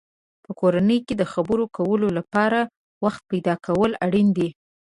په 0.45 0.51
کورنۍ 0.59 0.99
کې 1.07 1.13
د 1.17 1.23
خبرو 1.33 1.63
کولو 1.77 2.07
لپاره 2.17 2.59
وخت 3.03 3.21
پیدا 3.31 3.53
کول 3.65 3.91
اړین 4.05 4.27
دی. 4.37 4.49